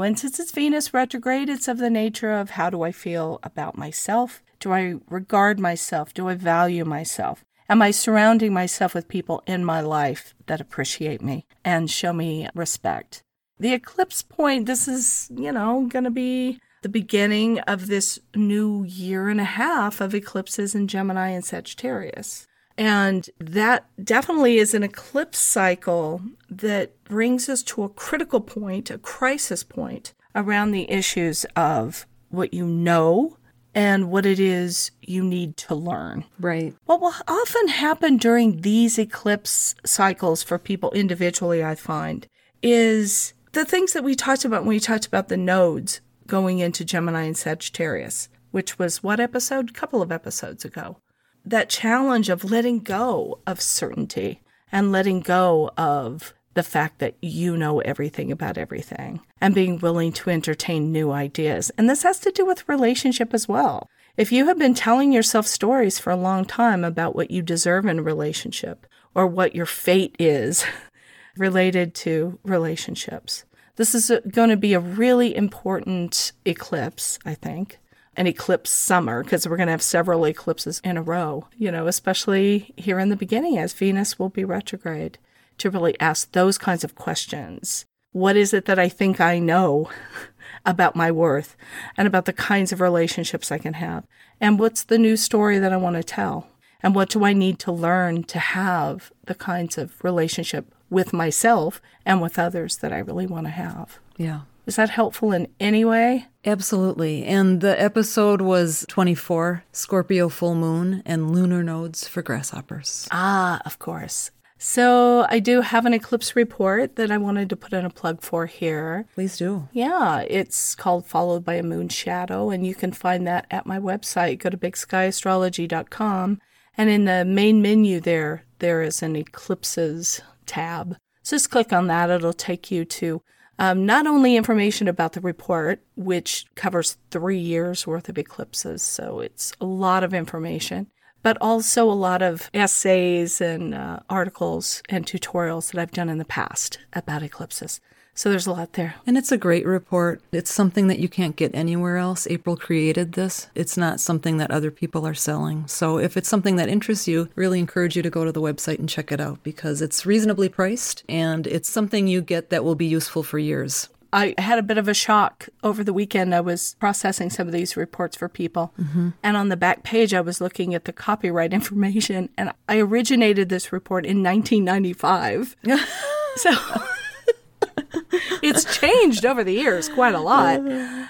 [0.00, 3.78] And since it's Venus retrograde, it's of the nature of how do I feel about
[3.78, 4.42] myself?
[4.58, 6.12] Do I regard myself?
[6.12, 7.42] Do I value myself?
[7.70, 12.48] Am I surrounding myself with people in my life that appreciate me and show me
[12.52, 13.22] respect?
[13.60, 18.82] The eclipse point, this is, you know, going to be the beginning of this new
[18.82, 22.48] year and a half of eclipses in Gemini and Sagittarius.
[22.76, 28.98] And that definitely is an eclipse cycle that brings us to a critical point, a
[28.98, 33.36] crisis point around the issues of what you know
[33.74, 36.24] and what it is you need to learn.
[36.38, 36.74] Right.
[36.86, 42.26] What will often happen during these eclipse cycles for people individually, I find,
[42.62, 46.84] is the things that we talked about when we talked about the nodes going into
[46.84, 49.70] Gemini and Sagittarius, which was what episode?
[49.70, 50.98] A couple of episodes ago.
[51.44, 57.56] That challenge of letting go of certainty and letting go of the fact that you
[57.56, 61.70] know everything about everything and being willing to entertain new ideas.
[61.78, 63.88] And this has to do with relationship as well.
[64.16, 67.86] If you have been telling yourself stories for a long time about what you deserve
[67.86, 70.64] in a relationship or what your fate is
[71.36, 73.44] related to relationships,
[73.76, 77.78] this is going to be a really important eclipse, I think.
[78.16, 81.86] An eclipse summer, because we're going to have several eclipses in a row, you know,
[81.86, 85.16] especially here in the beginning as Venus will be retrograde,
[85.60, 87.84] to really ask those kinds of questions.
[88.12, 89.90] What is it that I think I know
[90.66, 91.56] about my worth
[91.96, 94.04] and about the kinds of relationships I can have?
[94.40, 96.48] And what's the new story that I want to tell?
[96.82, 101.80] And what do I need to learn to have the kinds of relationship with myself
[102.04, 103.98] and with others that I really want to have?
[104.16, 104.40] Yeah.
[104.66, 106.26] Is that helpful in any way?
[106.44, 107.24] Absolutely.
[107.24, 113.08] And the episode was 24 Scorpio full moon and lunar nodes for grasshoppers.
[113.10, 114.30] Ah, of course.
[114.62, 118.20] So I do have an eclipse report that I wanted to put in a plug
[118.20, 119.06] for here.
[119.14, 119.70] Please do.
[119.72, 123.78] Yeah, it's called Followed by a Moon Shadow, and you can find that at my
[123.78, 124.38] website.
[124.38, 126.40] Go to bigskyAstrology.com
[126.76, 130.98] And in the main menu there, there is an eclipses tab.
[131.22, 132.10] So just click on that.
[132.10, 133.22] It'll take you to
[133.58, 138.82] um, not only information about the report, which covers three years worth of eclipses.
[138.82, 140.88] So it's a lot of information,
[141.22, 146.18] but also a lot of essays and uh, articles and tutorials that I've done in
[146.18, 147.80] the past about eclipses.
[148.14, 148.96] So there's a lot there.
[149.06, 150.20] And it's a great report.
[150.30, 152.26] It's something that you can't get anywhere else.
[152.26, 153.48] April created this.
[153.54, 155.66] It's not something that other people are selling.
[155.68, 158.78] So if it's something that interests you, really encourage you to go to the website
[158.78, 162.74] and check it out because it's reasonably priced and it's something you get that will
[162.74, 163.88] be useful for years.
[164.12, 166.34] I had a bit of a shock over the weekend.
[166.34, 168.72] I was processing some of these reports for people.
[168.80, 169.10] Mm-hmm.
[169.22, 172.28] And on the back page, I was looking at the copyright information.
[172.36, 175.56] And I originated this report in 1995.
[176.36, 176.50] so
[178.42, 180.60] it's changed over the years quite a lot.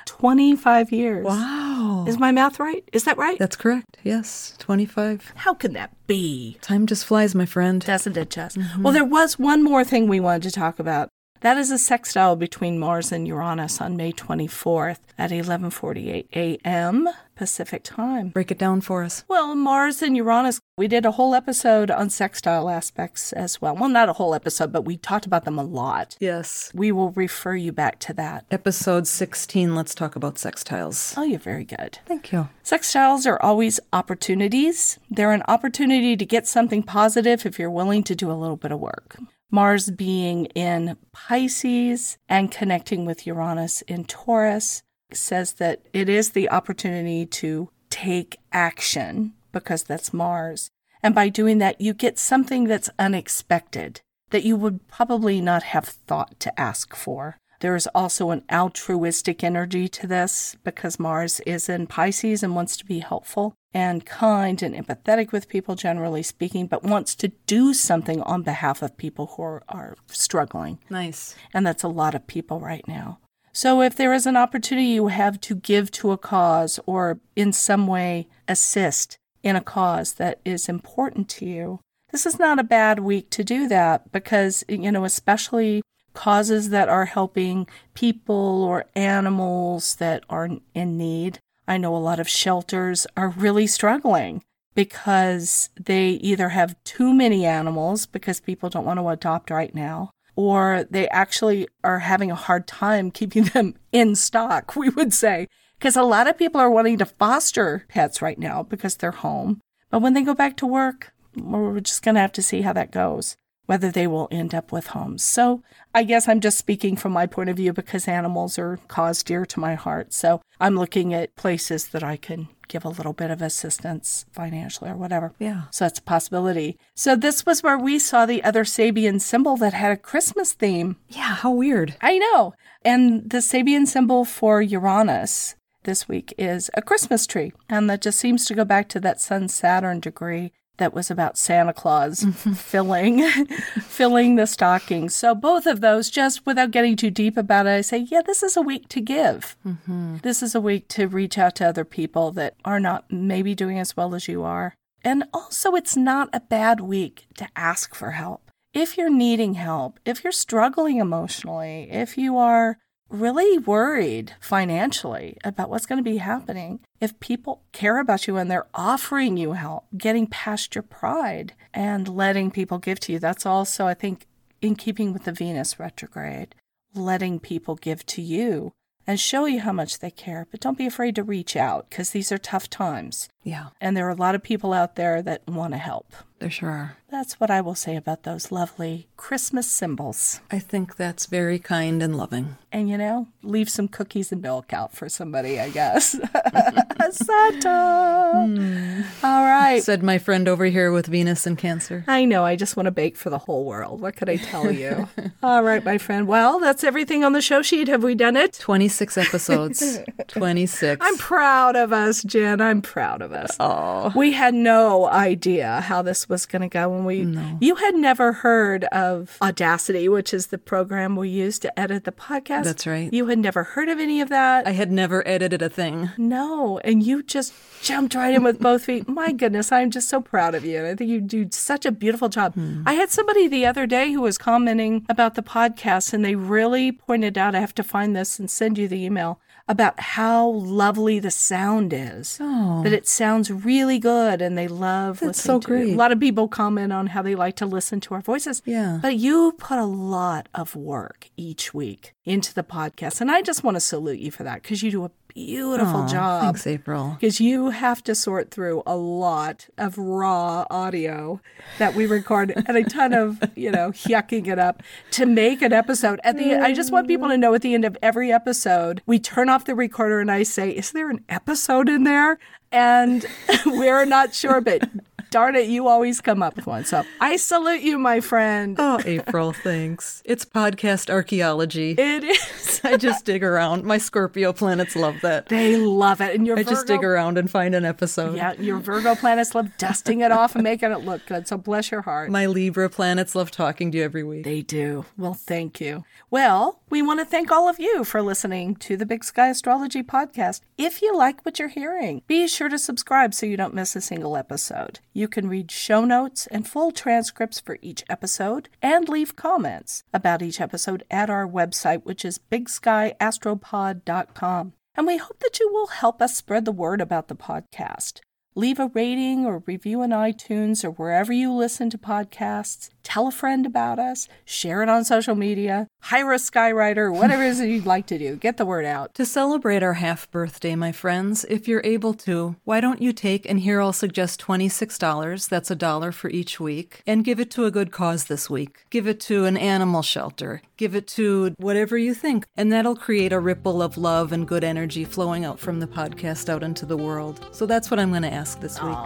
[0.06, 1.24] 25 years.
[1.24, 2.04] Wow.
[2.06, 2.84] Is my math right?
[2.92, 3.38] Is that right?
[3.38, 3.98] That's correct.
[4.02, 5.32] Yes, 25.
[5.36, 6.58] How can that be?
[6.60, 7.84] Time just flies, my friend.
[7.84, 8.58] Doesn't it just?
[8.58, 8.82] Mm-hmm.
[8.82, 11.08] Well, there was one more thing we wanted to talk about.
[11.40, 17.08] That is a sextile between Mars and Uranus on May 24th at 11:48 a.m.
[17.34, 18.28] Pacific time.
[18.28, 19.24] Break it down for us.
[19.26, 23.74] Well, Mars and Uranus, we did a whole episode on sextile aspects as well.
[23.74, 26.14] Well, not a whole episode, but we talked about them a lot.
[26.20, 26.70] Yes.
[26.74, 28.44] We will refer you back to that.
[28.50, 31.14] Episode 16, let's talk about sextiles.
[31.16, 32.00] Oh, you're very good.
[32.04, 32.50] Thank you.
[32.62, 34.98] Sextiles are always opportunities.
[35.08, 38.72] They're an opportunity to get something positive if you're willing to do a little bit
[38.72, 39.16] of work.
[39.50, 44.82] Mars being in Pisces and connecting with Uranus in Taurus
[45.12, 50.70] says that it is the opportunity to take action because that's Mars.
[51.02, 55.86] And by doing that, you get something that's unexpected that you would probably not have
[55.86, 57.38] thought to ask for.
[57.58, 62.76] There is also an altruistic energy to this because Mars is in Pisces and wants
[62.76, 67.72] to be helpful and kind and empathetic with people, generally speaking, but wants to do
[67.72, 70.78] something on behalf of people who are, are struggling.
[70.88, 71.36] Nice.
[71.54, 73.18] And that's a lot of people right now.
[73.52, 77.52] So if there is an opportunity you have to give to a cause or in
[77.52, 81.80] some way assist in a cause that is important to you,
[82.12, 86.88] this is not a bad week to do that because, you know, especially causes that
[86.88, 91.38] are helping people or animals that are in need.
[91.70, 94.42] I know a lot of shelters are really struggling
[94.74, 100.10] because they either have too many animals because people don't want to adopt right now,
[100.34, 105.46] or they actually are having a hard time keeping them in stock, we would say.
[105.78, 109.60] Because a lot of people are wanting to foster pets right now because they're home.
[109.90, 112.72] But when they go back to work, we're just going to have to see how
[112.72, 113.36] that goes
[113.70, 115.22] whether they will end up with homes.
[115.22, 115.62] So
[115.94, 119.46] I guess I'm just speaking from my point of view because animals are cause dear
[119.46, 120.12] to my heart.
[120.12, 124.90] So I'm looking at places that I can give a little bit of assistance financially
[124.90, 125.34] or whatever.
[125.38, 125.62] Yeah.
[125.70, 126.78] So that's a possibility.
[126.96, 130.96] So this was where we saw the other Sabian symbol that had a Christmas theme.
[131.08, 131.94] Yeah, how weird.
[132.00, 132.54] I know.
[132.84, 135.54] And the Sabian symbol for Uranus
[135.84, 137.52] this week is a Christmas tree.
[137.68, 140.50] And that just seems to go back to that Sun Saturn degree
[140.80, 142.24] that was about Santa Claus
[142.56, 143.22] filling
[143.82, 145.14] filling the stockings.
[145.14, 148.42] So both of those, just without getting too deep about it, I say, yeah, this
[148.42, 149.56] is a week to give.
[149.64, 150.16] Mm-hmm.
[150.22, 153.78] This is a week to reach out to other people that are not maybe doing
[153.78, 154.74] as well as you are.
[155.02, 158.50] And also, it's not a bad week to ask for help.
[158.72, 162.78] If you're needing help, if you're struggling emotionally, if you are
[163.10, 168.50] really worried financially about what's going to be happening if people care about you and
[168.50, 173.18] they're offering you help, getting past your pride and letting people give to you.
[173.18, 174.26] That's also, I think,
[174.62, 176.54] in keeping with the Venus retrograde,
[176.94, 178.72] letting people give to you
[179.06, 180.46] and show you how much they care.
[180.50, 183.28] But don't be afraid to reach out because these are tough times.
[183.42, 183.68] Yeah.
[183.80, 186.12] And there are a lot of people out there that want to help.
[186.40, 186.96] There sure are.
[187.10, 190.40] That's what I will say about those lovely Christmas symbols.
[190.50, 192.56] I think that's very kind and loving.
[192.72, 196.12] And you know, leave some cookies and milk out for somebody, I guess.
[197.10, 198.32] Santa.
[198.46, 199.04] Mm.
[199.24, 199.82] All right.
[199.82, 202.04] Said my friend over here with Venus and Cancer.
[202.06, 202.44] I know.
[202.44, 204.00] I just want to bake for the whole world.
[204.00, 205.08] What could I tell you?
[205.42, 206.28] All right, my friend.
[206.28, 207.88] Well, that's everything on the show sheet.
[207.88, 208.52] Have we done it?
[208.54, 209.98] 26 episodes.
[210.28, 211.04] 26.
[211.04, 212.60] I'm proud of us, Jen.
[212.60, 213.56] I'm proud of us.
[213.58, 214.12] Oh.
[214.14, 217.58] We had no idea how this was going to go when we No.
[217.60, 222.12] you had never heard of Audacity, which is the program we use to edit the
[222.12, 222.64] podcast.
[222.64, 223.12] That's right.
[223.12, 224.66] You had never heard of any of that.
[224.66, 226.10] I had never edited a thing.
[226.16, 227.52] no, and you just
[227.82, 229.08] jumped right in with both feet.
[229.08, 230.78] My goodness, I'm just so proud of you.
[230.78, 232.54] And I think you do such a beautiful job.
[232.54, 232.82] Hmm.
[232.86, 236.92] I had somebody the other day who was commenting about the podcast, and they really
[236.92, 239.40] pointed out I have to find this and send you the email
[239.70, 242.38] about how lovely the sound is.
[242.40, 242.82] Oh.
[242.82, 245.76] That it sounds really good and they love That's listening so to it.
[245.84, 245.94] great.
[245.94, 248.62] A lot of people comment on how they like to listen to our voices.
[248.64, 248.98] Yeah.
[249.00, 253.20] But you put a lot of work each week into the podcast.
[253.20, 256.42] And I just want to salute you for that because you do a beautiful job.
[256.42, 257.16] Thanks, April.
[257.20, 261.40] Because you have to sort through a lot of raw audio
[261.78, 265.72] that we record and a ton of, you know, yucking it up to make an
[265.72, 266.20] episode.
[266.24, 269.18] At the I just want people to know at the end of every episode, we
[269.18, 272.38] turn off the recorder and I say, Is there an episode in there?
[272.72, 273.26] And
[273.66, 274.88] we're not sure, but
[275.30, 276.84] darn it, you always come up with one.
[276.84, 278.76] So I salute you, my friend.
[278.78, 280.22] Oh, April, thanks.
[280.24, 281.92] It's podcast archaeology.
[281.92, 282.80] It is.
[282.84, 283.84] I just dig around.
[283.84, 285.46] My Scorpio planets love that.
[285.46, 286.34] They love it.
[286.34, 288.36] And your I just dig around and find an episode.
[288.36, 291.46] Yeah, your Virgo planets love dusting it off and making it look good.
[291.46, 292.30] So bless your heart.
[292.30, 294.44] My Libra planets love talking to you every week.
[294.44, 295.04] They do.
[295.16, 296.04] Well, thank you.
[296.30, 300.02] Well, we want to thank all of you for listening to the Big Sky Astrology
[300.02, 300.60] podcast.
[300.78, 304.00] If you like what you're hearing, be sure to subscribe so you don't miss a
[304.00, 305.00] single episode.
[305.12, 310.42] You can read show notes and full transcripts for each episode and leave comments about
[310.42, 314.72] each episode at our website, which is bigskyastropod.com.
[314.94, 318.20] And we hope that you will help us spread the word about the podcast.
[318.54, 322.90] Leave a rating or review on iTunes or wherever you listen to podcasts.
[323.10, 324.28] Tell a friend about us.
[324.44, 325.88] Share it on social media.
[326.00, 328.36] Hire a skywriter, whatever it is that you'd like to do.
[328.36, 329.16] Get the word out.
[329.16, 333.50] To celebrate our half birthday, my friends, if you're able to, why don't you take,
[333.50, 337.64] and here I'll suggest $26, that's a dollar for each week, and give it to
[337.64, 338.86] a good cause this week.
[338.90, 340.62] Give it to an animal shelter.
[340.76, 344.62] Give it to whatever you think, and that'll create a ripple of love and good
[344.62, 347.44] energy flowing out from the podcast out into the world.
[347.50, 348.96] So that's what I'm going to ask this week.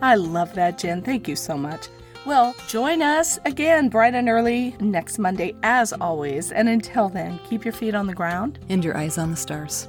[0.00, 1.02] I love that, Jen.
[1.02, 1.88] Thank you so much.
[2.24, 6.52] Well, join us again bright and early next Monday, as always.
[6.52, 8.60] And until then, keep your feet on the ground.
[8.68, 9.88] and your eyes on the stars.